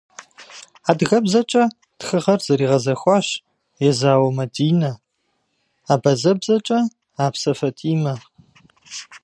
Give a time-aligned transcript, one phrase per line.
[0.89, 1.63] АдыгэбзэкӀэ
[1.99, 3.27] тхыгъэр зэригъэзэхуащ
[3.89, 4.91] Езауэ Мадинэ,
[5.93, 6.79] абазэбэкӀэ-
[7.25, 8.13] Апсэ ФатӀимэ.